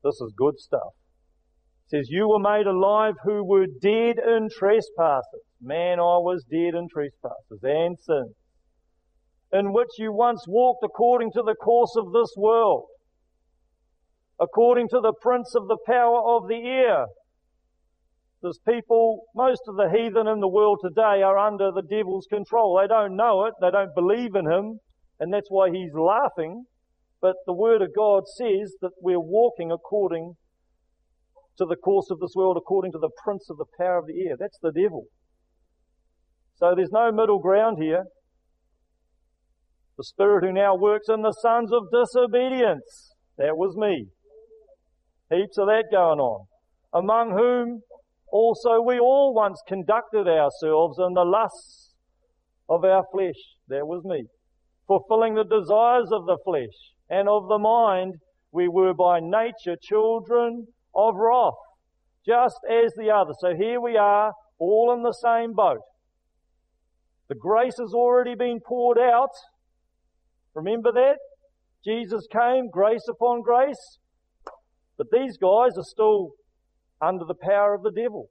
this 0.03 0.15
is 0.15 0.33
good 0.37 0.57
stuff. 0.57 0.93
It 1.85 1.97
says, 1.97 2.07
You 2.09 2.29
were 2.29 2.39
made 2.39 2.65
alive 2.65 3.15
who 3.23 3.43
were 3.43 3.67
dead 3.81 4.15
in 4.17 4.49
trespasses. 4.51 5.45
Man, 5.61 5.99
I 5.99 6.17
was 6.17 6.43
dead 6.49 6.73
in 6.73 6.87
trespasses 6.91 7.59
and 7.61 7.97
sin, 7.99 8.33
in 9.53 9.73
which 9.73 9.89
you 9.99 10.11
once 10.11 10.45
walked 10.47 10.83
according 10.83 11.31
to 11.33 11.43
the 11.45 11.55
course 11.55 11.95
of 11.97 12.11
this 12.13 12.33
world, 12.37 12.85
according 14.39 14.87
to 14.89 14.99
the 15.01 15.13
prince 15.21 15.53
of 15.55 15.67
the 15.67 15.77
power 15.85 16.21
of 16.25 16.47
the 16.47 16.61
air. 16.65 17.05
There's 18.45 18.59
people, 18.59 19.23
most 19.33 19.61
of 19.67 19.75
the 19.75 19.89
heathen 19.89 20.27
in 20.27 20.39
the 20.39 20.47
world 20.47 20.77
today 20.79 21.23
are 21.23 21.35
under 21.35 21.71
the 21.71 21.81
devil's 21.81 22.27
control. 22.29 22.77
They 22.79 22.85
don't 22.85 23.15
know 23.15 23.45
it, 23.45 23.55
they 23.59 23.71
don't 23.71 23.95
believe 23.95 24.35
in 24.35 24.45
him, 24.45 24.81
and 25.19 25.33
that's 25.33 25.49
why 25.49 25.71
he's 25.71 25.89
laughing. 25.95 26.65
But 27.19 27.37
the 27.47 27.55
Word 27.55 27.81
of 27.81 27.89
God 27.97 28.25
says 28.37 28.75
that 28.81 28.91
we're 29.01 29.19
walking 29.19 29.71
according 29.71 30.35
to 31.57 31.65
the 31.65 31.75
course 31.75 32.11
of 32.11 32.19
this 32.19 32.33
world, 32.35 32.55
according 32.55 32.91
to 32.91 32.99
the 32.99 33.09
prince 33.23 33.49
of 33.49 33.57
the 33.57 33.65
power 33.79 33.97
of 33.97 34.05
the 34.05 34.27
air. 34.29 34.35
That's 34.39 34.59
the 34.61 34.71
devil. 34.71 35.05
So 36.57 36.73
there's 36.75 36.91
no 36.91 37.11
middle 37.11 37.39
ground 37.39 37.77
here. 37.81 38.03
The 39.97 40.03
Spirit 40.03 40.43
who 40.45 40.53
now 40.53 40.75
works 40.75 41.07
in 41.09 41.23
the 41.23 41.33
sons 41.41 41.71
of 41.73 41.89
disobedience. 41.91 43.15
That 43.39 43.57
was 43.57 43.75
me. 43.75 44.09
Heaps 45.31 45.57
of 45.57 45.65
that 45.65 45.85
going 45.91 46.19
on. 46.19 46.45
Among 46.93 47.31
whom 47.31 47.81
also 48.35 48.81
we 48.81 48.99
all 48.99 49.33
once 49.33 49.61
conducted 49.67 50.27
ourselves 50.27 50.97
in 50.99 51.13
the 51.13 51.23
lusts 51.23 51.93
of 52.67 52.83
our 52.83 53.03
flesh. 53.11 53.41
That 53.67 53.87
was 53.87 54.03
me 54.03 54.25
fulfilling 54.87 55.35
the 55.35 55.43
desires 55.43 56.09
of 56.11 56.25
the 56.25 56.37
flesh 56.43 56.93
and 57.09 57.27
of 57.29 57.47
the 57.47 57.57
mind, 57.57 58.15
we 58.51 58.67
were 58.67 58.93
by 58.93 59.19
nature 59.19 59.77
children 59.81 60.67
of 60.95 61.15
wrath, 61.15 61.53
just 62.25 62.57
as 62.69 62.91
the 62.97 63.09
others. 63.11 63.37
So 63.39 63.53
here 63.55 63.81
we 63.81 63.97
are, 63.97 64.33
all 64.59 64.93
in 64.93 65.03
the 65.03 65.13
same 65.13 65.53
boat. 65.53 65.81
The 67.27 67.35
grace 67.35 67.77
has 67.79 67.93
already 67.93 68.35
been 68.35 68.59
poured 68.65 68.99
out. 68.99 69.31
Remember 70.53 70.91
that? 70.91 71.17
Jesus 71.83 72.25
came, 72.31 72.69
grace 72.71 73.07
upon 73.09 73.41
grace. 73.41 73.99
But 74.97 75.07
these 75.11 75.37
guys 75.37 75.77
are 75.77 75.83
still 75.83 76.31
under 77.01 77.25
the 77.25 77.35
power 77.35 77.73
of 77.73 77.83
the 77.83 77.91
devil. 77.91 78.27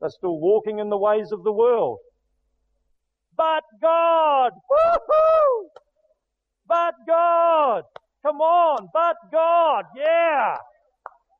They're 0.00 0.10
still 0.10 0.38
walking 0.38 0.78
in 0.78 0.90
the 0.90 0.98
ways 0.98 1.32
of 1.32 1.44
the 1.44 1.52
world. 1.52 1.98
But 3.36 3.64
God! 3.80 4.52
Woohoo! 4.70 5.68
But 6.66 6.94
God! 7.06 7.82
Come 8.24 8.36
on, 8.40 8.88
but 8.92 9.16
God! 9.32 9.84
Yeah! 9.96 10.56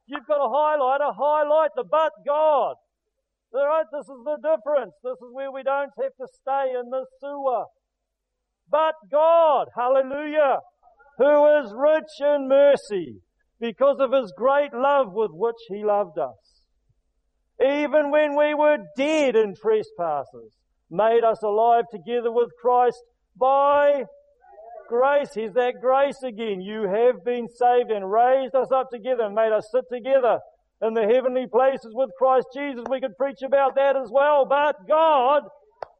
You've 0.06 0.26
got 0.26 0.44
a 0.44 0.48
highlighter, 0.48 1.14
highlight 1.16 1.70
the 1.76 1.84
but 1.84 2.12
God. 2.26 2.76
Alright, 3.54 3.86
this 3.92 4.06
is 4.06 4.24
the 4.24 4.36
difference. 4.36 4.94
This 5.02 5.14
is 5.14 5.32
where 5.32 5.52
we 5.52 5.62
don't 5.62 5.92
have 6.02 6.16
to 6.20 6.26
stay 6.40 6.72
in 6.78 6.90
the 6.90 7.06
sewer. 7.20 7.64
But 8.68 8.94
God, 9.10 9.68
hallelujah, 9.76 10.58
who 11.18 11.58
is 11.58 11.72
rich 11.76 12.20
in 12.20 12.48
mercy 12.48 13.20
because 13.60 13.98
of 14.00 14.12
his 14.12 14.32
great 14.36 14.72
love 14.72 15.12
with 15.12 15.30
which 15.32 15.56
he 15.68 15.84
loved 15.84 16.18
us. 16.18 16.62
Even 17.60 18.10
when 18.10 18.36
we 18.36 18.54
were 18.54 18.78
dead 18.96 19.36
in 19.36 19.54
trespasses, 19.54 20.56
made 20.90 21.24
us 21.24 21.42
alive 21.42 21.84
together 21.90 22.30
with 22.30 22.50
Christ 22.60 23.02
by 23.36 24.04
grace. 24.88 25.30
Here's 25.34 25.54
that 25.54 25.74
grace 25.80 26.22
again. 26.22 26.60
You 26.60 26.82
have 26.82 27.24
been 27.24 27.48
saved 27.48 27.90
and 27.90 28.10
raised 28.10 28.54
us 28.54 28.68
up 28.74 28.90
together 28.90 29.24
and 29.24 29.34
made 29.34 29.52
us 29.52 29.68
sit 29.72 29.84
together 29.90 30.38
in 30.82 30.94
the 30.94 31.02
heavenly 31.02 31.46
places 31.46 31.92
with 31.94 32.10
Christ 32.18 32.46
Jesus. 32.54 32.84
We 32.90 33.00
could 33.00 33.16
preach 33.16 33.42
about 33.44 33.76
that 33.76 33.96
as 33.96 34.10
well, 34.10 34.46
but 34.46 34.76
God 34.88 35.42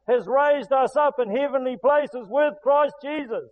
has 0.09 0.27
raised 0.27 0.73
us 0.73 0.97
up 0.97 1.15
in 1.19 1.35
heavenly 1.35 1.77
places 1.81 2.27
with 2.29 2.55
Christ 2.63 2.95
Jesus. 3.03 3.49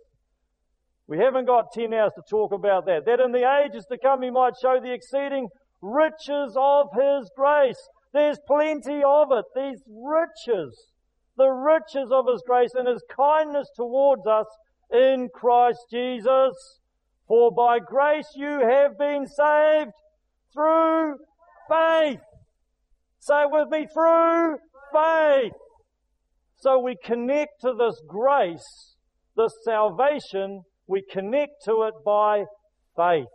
We 1.07 1.17
haven't 1.17 1.45
got 1.45 1.71
10 1.73 1.93
hours 1.93 2.13
to 2.15 2.21
talk 2.29 2.53
about 2.53 2.85
that. 2.85 3.05
That 3.05 3.19
in 3.19 3.31
the 3.31 3.49
ages 3.65 3.85
to 3.91 3.97
come 3.97 4.21
he 4.21 4.31
might 4.31 4.53
show 4.61 4.79
the 4.81 4.93
exceeding 4.93 5.47
riches 5.81 6.55
of 6.57 6.87
his 6.93 7.29
grace. 7.35 7.79
There's 8.13 8.39
plenty 8.47 9.01
of 9.05 9.27
it. 9.31 9.45
These 9.55 9.83
riches. 9.87 10.91
The 11.35 11.49
riches 11.49 12.09
of 12.11 12.25
his 12.31 12.43
grace 12.45 12.71
and 12.75 12.87
his 12.87 13.03
kindness 13.15 13.67
towards 13.75 14.25
us 14.27 14.45
in 14.91 15.29
Christ 15.33 15.79
Jesus. 15.91 16.79
For 17.27 17.51
by 17.51 17.79
grace 17.79 18.27
you 18.35 18.61
have 18.61 18.97
been 18.97 19.25
saved 19.27 19.91
through 20.53 21.15
faith. 21.69 22.19
Say 23.19 23.41
it 23.43 23.49
with 23.51 23.69
me, 23.69 23.87
through 23.93 24.57
faith. 24.93 25.53
So 26.57 26.79
we 26.79 26.95
connect 27.03 27.61
to 27.61 27.73
this 27.77 28.01
grace, 28.07 28.95
this 29.35 29.53
salvation, 29.65 30.63
we 30.87 31.03
connect 31.11 31.63
to 31.65 31.83
it 31.83 31.93
by 32.05 32.45
faith. 32.95 33.27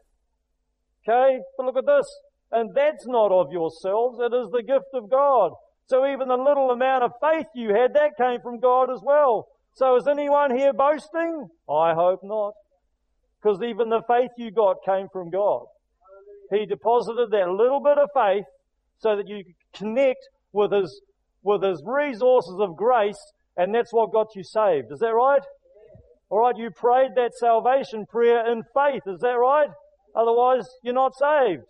Okay? 1.08 1.38
But 1.56 1.66
look 1.66 1.76
at 1.76 1.86
this. 1.86 2.06
And 2.50 2.70
that's 2.74 3.06
not 3.06 3.30
of 3.30 3.52
yourselves, 3.52 4.18
it 4.20 4.34
is 4.34 4.50
the 4.50 4.62
gift 4.62 4.88
of 4.94 5.10
God. 5.10 5.52
So 5.86 6.06
even 6.06 6.28
the 6.28 6.36
little 6.36 6.70
amount 6.70 7.04
of 7.04 7.12
faith 7.20 7.46
you 7.54 7.74
had, 7.74 7.94
that 7.94 8.16
came 8.18 8.40
from 8.42 8.60
God 8.60 8.90
as 8.90 9.00
well. 9.02 9.46
So 9.74 9.96
is 9.96 10.06
anyone 10.08 10.56
here 10.56 10.72
boasting? 10.72 11.48
I 11.68 11.94
hope 11.94 12.20
not. 12.22 12.52
Because 13.40 13.62
even 13.62 13.88
the 13.88 14.02
faith 14.08 14.30
you 14.36 14.50
got 14.50 14.76
came 14.84 15.06
from 15.12 15.30
God. 15.30 15.66
He 16.50 16.66
deposited 16.66 17.30
that 17.30 17.50
little 17.50 17.80
bit 17.80 17.98
of 17.98 18.08
faith 18.14 18.44
so 18.98 19.16
that 19.16 19.28
you 19.28 19.44
could 19.44 19.78
connect 19.78 20.28
with 20.52 20.72
His, 20.72 21.00
with 21.42 21.62
His 21.62 21.82
resources 21.86 22.56
of 22.58 22.76
grace, 22.76 23.20
and 23.56 23.74
that's 23.74 23.92
what 23.92 24.12
got 24.12 24.28
you 24.34 24.42
saved. 24.42 24.90
Is 24.90 24.98
that 25.00 25.14
right? 25.14 25.42
Alright, 26.30 26.56
you 26.58 26.70
prayed 26.70 27.12
that 27.16 27.32
salvation 27.34 28.04
prayer 28.06 28.50
in 28.50 28.62
faith. 28.74 29.02
Is 29.06 29.20
that 29.20 29.38
right? 29.40 29.70
Otherwise, 30.14 30.66
you're 30.82 30.94
not 30.94 31.12
saved. 31.14 31.64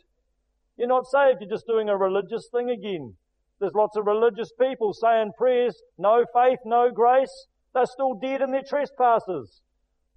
You're 0.76 0.88
not 0.88 1.06
saved. 1.06 1.38
You're 1.40 1.50
just 1.50 1.66
doing 1.66 1.88
a 1.88 1.96
religious 1.96 2.48
thing 2.52 2.70
again. 2.70 3.14
There's 3.60 3.74
lots 3.74 3.96
of 3.96 4.06
religious 4.06 4.50
people 4.60 4.92
saying 4.92 5.32
prayers, 5.36 5.80
no 5.98 6.24
faith, 6.32 6.58
no 6.64 6.90
grace. 6.92 7.46
They're 7.74 7.86
still 7.86 8.14
dead 8.14 8.40
in 8.40 8.50
their 8.50 8.62
trespasses. 8.68 9.62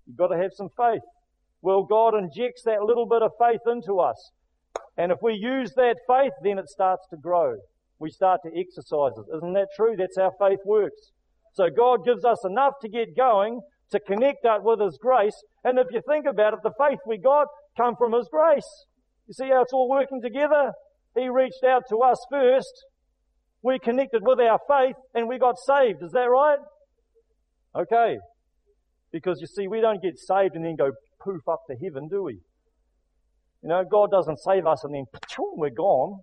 You've 0.05 0.17
got 0.17 0.27
to 0.27 0.37
have 0.37 0.51
some 0.53 0.69
faith. 0.77 1.01
Well, 1.61 1.83
God 1.83 2.13
injects 2.15 2.63
that 2.65 2.83
little 2.83 3.07
bit 3.07 3.21
of 3.21 3.31
faith 3.39 3.61
into 3.67 3.99
us. 3.99 4.31
And 4.97 5.11
if 5.11 5.19
we 5.21 5.33
use 5.33 5.73
that 5.75 5.97
faith, 6.07 6.33
then 6.43 6.57
it 6.57 6.69
starts 6.69 7.07
to 7.09 7.17
grow. 7.17 7.55
We 7.99 8.09
start 8.09 8.41
to 8.43 8.49
exercise 8.49 9.13
it. 9.17 9.37
Isn't 9.37 9.53
that 9.53 9.67
true? 9.75 9.95
That's 9.97 10.17
how 10.17 10.31
faith 10.39 10.59
works. 10.65 11.11
So 11.53 11.65
God 11.75 12.05
gives 12.05 12.25
us 12.25 12.43
enough 12.45 12.73
to 12.81 12.89
get 12.89 13.15
going, 13.15 13.61
to 13.91 13.99
connect 13.99 14.43
that 14.43 14.63
with 14.63 14.79
His 14.79 14.97
grace. 15.01 15.35
And 15.63 15.77
if 15.79 15.87
you 15.91 16.01
think 16.07 16.25
about 16.25 16.53
it, 16.53 16.59
the 16.63 16.73
faith 16.79 16.99
we 17.05 17.17
got 17.17 17.47
come 17.77 17.95
from 17.97 18.13
His 18.13 18.27
grace. 18.31 18.85
You 19.27 19.33
see 19.33 19.49
how 19.49 19.61
it's 19.61 19.73
all 19.73 19.89
working 19.89 20.21
together? 20.21 20.71
He 21.15 21.29
reached 21.29 21.63
out 21.67 21.83
to 21.89 21.97
us 21.97 22.17
first. 22.29 22.73
We 23.63 23.79
connected 23.79 24.21
with 24.23 24.39
our 24.39 24.59
faith 24.67 24.95
and 25.13 25.27
we 25.27 25.37
got 25.37 25.55
saved. 25.59 26.01
Is 26.03 26.11
that 26.11 26.29
right? 26.29 26.57
Okay. 27.75 28.17
Because 29.11 29.39
you 29.39 29.47
see, 29.47 29.67
we 29.67 29.81
don't 29.81 30.01
get 30.01 30.17
saved 30.17 30.55
and 30.55 30.65
then 30.65 30.75
go 30.75 30.91
poof 31.23 31.47
up 31.47 31.61
to 31.69 31.75
heaven, 31.75 32.07
do 32.07 32.23
we? 32.23 32.39
You 33.61 33.69
know, 33.69 33.83
God 33.89 34.09
doesn't 34.09 34.39
save 34.39 34.65
us 34.65 34.83
and 34.83 34.95
then 34.95 35.05
we're 35.55 35.69
gone. 35.69 36.21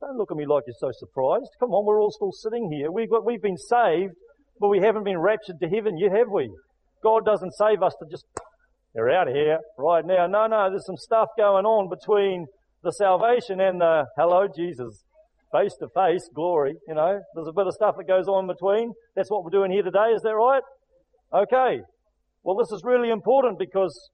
Don't 0.00 0.16
look 0.16 0.30
at 0.30 0.36
me 0.36 0.46
like 0.46 0.64
you're 0.66 0.76
so 0.78 0.90
surprised. 0.92 1.50
Come 1.60 1.70
on, 1.70 1.84
we're 1.86 2.00
all 2.00 2.10
still 2.10 2.32
sitting 2.32 2.70
here. 2.72 2.90
We've, 2.90 3.10
got, 3.10 3.24
we've 3.24 3.42
been 3.42 3.56
saved, 3.56 4.14
but 4.60 4.68
we 4.68 4.78
haven't 4.78 5.04
been 5.04 5.18
raptured 5.18 5.58
to 5.60 5.68
heaven 5.68 5.96
yet, 5.98 6.12
have 6.12 6.28
we? 6.30 6.50
God 7.02 7.24
doesn't 7.24 7.52
save 7.52 7.82
us 7.82 7.94
to 7.98 8.06
just, 8.10 8.26
you're 8.94 9.10
out 9.10 9.26
of 9.26 9.34
here 9.34 9.58
right 9.78 10.04
now. 10.04 10.26
No, 10.26 10.46
no, 10.46 10.68
there's 10.68 10.84
some 10.84 10.98
stuff 10.98 11.28
going 11.38 11.64
on 11.64 11.88
between 11.88 12.46
the 12.82 12.92
salvation 12.92 13.60
and 13.60 13.80
the 13.80 14.04
hello, 14.16 14.46
Jesus. 14.54 15.02
Face 15.50 15.74
to 15.80 15.88
face, 15.94 16.28
glory, 16.34 16.74
you 16.86 16.94
know. 16.94 17.18
There's 17.34 17.48
a 17.48 17.52
bit 17.52 17.66
of 17.66 17.74
stuff 17.74 17.96
that 17.96 18.06
goes 18.06 18.28
on 18.28 18.46
between. 18.46 18.92
That's 19.16 19.30
what 19.30 19.42
we're 19.42 19.50
doing 19.50 19.72
here 19.72 19.82
today, 19.82 20.12
is 20.14 20.22
that 20.22 20.34
right? 20.34 20.62
Okay. 21.34 21.80
Well, 22.44 22.56
this 22.56 22.70
is 22.70 22.82
really 22.84 23.10
important 23.10 23.58
because 23.58 24.10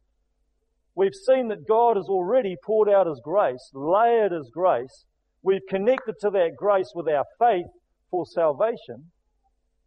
we've 0.95 1.15
seen 1.15 1.49
that 1.49 1.69
God 1.69 1.97
has 1.97 2.07
already 2.07 2.57
poured 2.65 2.89
out 2.89 3.07
His 3.07 3.21
grace, 3.23 3.71
layered 3.75 4.33
His 4.33 4.51
grace. 4.53 5.05
We've 5.43 5.67
connected 5.69 6.15
to 6.23 6.31
that 6.31 6.53
grace 6.57 6.93
with 6.95 7.07
our 7.09 7.25
faith 7.39 7.67
for 8.11 8.25
salvation. 8.25 9.11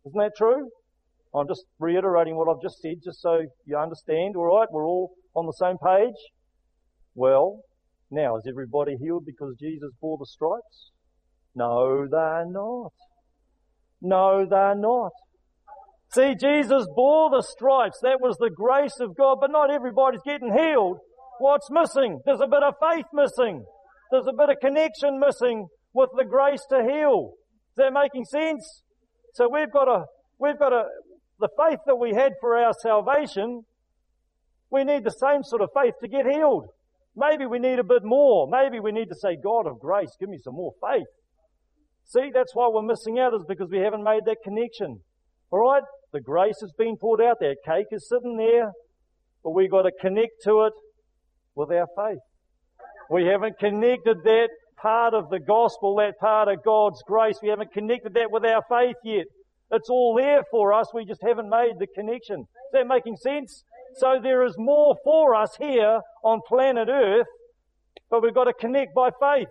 Isn't 0.10 0.20
that 0.20 0.32
true? 0.36 0.70
I'm 1.36 1.48
just 1.48 1.66
reiterating 1.78 2.36
what 2.36 2.50
I've 2.50 2.62
just 2.62 2.82
said 2.82 2.96
just 3.04 3.22
so 3.22 3.42
you 3.66 3.78
understand, 3.78 4.36
alright? 4.36 4.68
We're 4.72 4.88
all 4.88 5.12
on 5.36 5.46
the 5.46 5.54
same 5.54 5.78
page. 5.78 6.16
Well, 7.14 7.62
now 8.10 8.38
is 8.38 8.46
everybody 8.50 8.96
healed 9.00 9.26
because 9.26 9.56
Jesus 9.60 9.92
bore 10.02 10.18
the 10.18 10.26
stripes? 10.26 10.92
No, 11.54 12.08
they're 12.10 12.46
not. 12.48 12.94
No, 14.02 14.48
they're 14.50 14.76
not. 14.76 15.12
See, 16.14 16.34
Jesus 16.40 16.88
bore 16.96 17.30
the 17.30 17.44
stripes. 17.44 18.00
That 18.02 18.20
was 18.20 18.38
the 18.40 18.50
grace 18.50 19.00
of 19.00 19.16
God, 19.16 19.38
but 19.40 19.52
not 19.52 19.72
everybody's 19.72 20.22
getting 20.26 20.52
healed. 20.58 20.98
What's 21.38 21.70
missing? 21.70 22.20
There's 22.26 22.42
a 22.42 22.48
bit 22.48 22.64
of 22.64 22.74
faith 22.82 23.06
missing. 23.14 23.64
There's 24.10 24.26
a 24.28 24.34
bit 24.36 24.50
of 24.50 24.58
connection 24.60 25.20
missing 25.20 25.68
with 25.94 26.10
the 26.18 26.26
grace 26.26 26.66
to 26.72 26.82
heal. 26.82 27.34
Is 27.72 27.76
that 27.78 27.94
making 27.94 28.26
sense? 28.26 28.82
So 29.34 29.50
we've 29.52 29.72
got 29.72 29.88
a, 29.88 30.06
we've 30.40 30.58
got 30.58 30.74
a, 30.74 30.84
the 31.40 31.50
faith 31.58 31.80
that 31.86 31.96
we 31.96 32.14
had 32.14 32.34
for 32.42 32.58
our 32.58 32.74
salvation, 32.82 33.64
we 34.72 34.84
need 34.84 35.04
the 35.04 35.12
same 35.12 35.44
sort 35.44 35.62
of 35.62 35.70
faith 35.74 35.94
to 36.02 36.08
get 36.08 36.26
healed. 36.26 36.68
Maybe 37.16 37.46
we 37.46 37.60
need 37.60 37.80
a 37.80 37.84
bit 37.84 38.04
more. 38.04 38.48
Maybe 38.50 38.80
we 38.80 38.92
need 38.92 39.08
to 39.10 39.16
say, 39.16 39.38
God 39.42 39.68
of 39.68 39.80
grace, 39.80 40.16
give 40.20 40.30
me 40.30 40.38
some 40.38 40.56
more 40.56 40.74
faith. 40.82 41.08
See, 42.06 42.32
that's 42.34 42.56
why 42.56 42.70
we're 42.72 42.82
missing 42.82 43.20
out 43.20 43.34
is 43.34 43.44
because 43.48 43.70
we 43.72 43.80
haven't 43.80 44.04
made 44.04 44.22
that 44.26 44.38
connection. 44.44 45.00
Alright? 45.52 45.84
The 46.12 46.22
grace 46.22 46.58
has 46.62 46.72
been 46.78 46.98
poured 46.98 47.22
out 47.22 47.38
there. 47.40 47.56
Cake 47.66 47.88
is 47.92 48.08
sitting 48.10 48.38
there. 48.38 48.72
But 49.44 49.52
we've 49.52 49.70
got 49.70 49.84
to 49.84 49.92
connect 50.02 50.42
to 50.46 50.66
it 50.66 50.74
with 51.56 51.70
our 51.72 51.88
faith. 51.96 52.20
We 53.10 53.26
haven't 53.26 53.60
connected 53.60 54.18
that 54.24 54.50
part 54.82 55.14
of 55.14 55.30
the 55.30 55.40
gospel, 55.40 55.96
that 55.98 56.20
part 56.20 56.48
of 56.48 56.64
God's 56.64 57.02
grace. 57.06 57.40
We 57.42 57.50
haven't 57.50 57.74
connected 57.74 58.14
that 58.16 58.32
with 58.32 58.46
our 58.46 58.64
faith 58.70 58.96
yet. 59.04 59.26
It's 59.72 59.90
all 59.90 60.16
there 60.16 60.44
for 60.50 60.74
us. 60.74 60.88
We 60.94 61.06
just 61.06 61.22
haven't 61.24 61.50
made 61.50 61.74
the 61.78 61.88
connection. 61.88 62.42
Is 62.42 62.72
that 62.74 62.88
making 62.88 63.18
sense? 63.18 63.64
So 63.96 64.20
there 64.22 64.44
is 64.44 64.56
more 64.58 64.96
for 65.04 65.36
us 65.36 65.56
here 65.60 66.00
on 66.24 66.42
planet 66.48 66.90
Earth, 66.90 67.28
but 68.10 68.24
we've 68.24 68.34
got 68.34 68.46
to 68.46 68.54
connect 68.54 68.94
by 68.96 69.10
faith. 69.20 69.48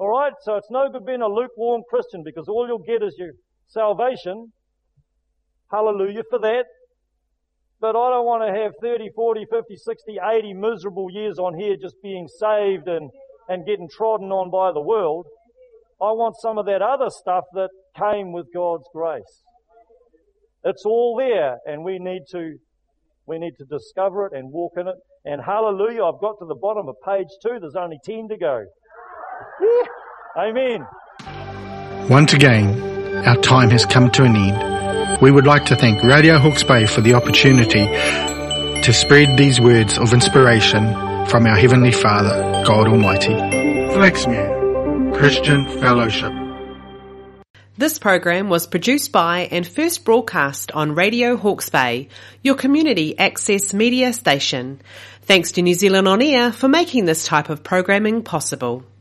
Alright? 0.00 0.34
So 0.42 0.56
it's 0.56 0.70
no 0.70 0.88
good 0.90 1.04
being 1.04 1.22
a 1.22 1.28
lukewarm 1.28 1.82
Christian 1.88 2.22
because 2.24 2.46
all 2.48 2.66
you'll 2.66 2.78
get 2.78 3.02
is 3.02 3.16
your 3.18 3.32
salvation. 3.66 4.52
Hallelujah 5.70 6.22
for 6.30 6.38
that. 6.40 6.64
But 7.80 7.90
I 7.90 8.10
don't 8.10 8.26
want 8.26 8.42
to 8.42 8.60
have 8.60 8.72
30, 8.80 9.10
40, 9.14 9.46
50, 9.50 9.76
60, 9.76 10.16
80 10.22 10.54
miserable 10.54 11.08
years 11.10 11.38
on 11.38 11.58
here 11.58 11.76
just 11.80 11.96
being 12.02 12.26
saved 12.26 12.88
and, 12.88 13.10
and 13.48 13.66
getting 13.66 13.88
trodden 13.88 14.30
on 14.30 14.50
by 14.50 14.72
the 14.72 14.80
world. 14.80 15.26
I 16.00 16.12
want 16.12 16.36
some 16.40 16.58
of 16.58 16.66
that 16.66 16.82
other 16.82 17.10
stuff 17.10 17.44
that 17.54 17.70
came 17.98 18.32
with 18.32 18.46
God's 18.54 18.84
grace. 18.94 19.42
It's 20.64 20.84
all 20.84 21.16
there 21.18 21.58
and 21.66 21.82
we 21.84 21.98
need 21.98 22.22
to, 22.30 22.56
we 23.26 23.38
need 23.38 23.54
to 23.58 23.64
discover 23.64 24.26
it 24.26 24.32
and 24.32 24.52
walk 24.52 24.72
in 24.76 24.86
it. 24.86 24.94
And 25.24 25.42
hallelujah, 25.44 26.04
I've 26.04 26.20
got 26.20 26.38
to 26.38 26.46
the 26.46 26.54
bottom 26.54 26.88
of 26.88 26.94
page 27.04 27.28
two. 27.42 27.58
There's 27.60 27.74
only 27.74 27.98
10 28.04 28.28
to 28.28 28.36
go. 28.36 28.64
Amen. 30.38 30.86
Once 32.08 32.32
again, 32.32 33.26
our 33.26 33.36
time 33.36 33.70
has 33.70 33.84
come 33.84 34.10
to 34.12 34.24
an 34.24 34.36
end. 34.36 35.20
We 35.20 35.30
would 35.30 35.46
like 35.46 35.64
to 35.66 35.76
thank 35.76 36.02
Radio 36.04 36.38
Hawke's 36.38 36.62
Bay 36.62 36.86
for 36.86 37.00
the 37.00 37.14
opportunity 37.14 37.86
to 38.82 38.92
spread 38.92 39.36
these 39.36 39.60
words 39.60 39.98
of 39.98 40.12
inspiration 40.12 41.07
from 41.28 41.46
our 41.46 41.56
Heavenly 41.56 41.92
Father, 41.92 42.64
God 42.64 42.88
Almighty. 42.88 43.34
Flaxmere 43.34 45.14
Christian 45.14 45.66
Fellowship. 45.78 46.32
This 47.76 47.98
program 47.98 48.48
was 48.48 48.66
produced 48.66 49.12
by 49.12 49.40
and 49.50 49.66
first 49.66 50.04
broadcast 50.06 50.72
on 50.72 50.94
Radio 50.94 51.36
Hawke's 51.36 51.68
Bay, 51.68 52.08
your 52.42 52.54
community 52.54 53.18
access 53.18 53.74
media 53.74 54.12
station. 54.14 54.80
Thanks 55.22 55.52
to 55.52 55.62
New 55.62 55.74
Zealand 55.74 56.08
On 56.08 56.22
Air 56.22 56.50
for 56.50 56.66
making 56.66 57.04
this 57.04 57.26
type 57.26 57.50
of 57.50 57.62
programming 57.62 58.22
possible. 58.22 58.84